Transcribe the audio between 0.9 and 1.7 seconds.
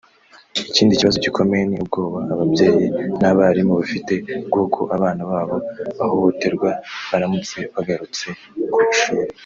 kibazo gikomeye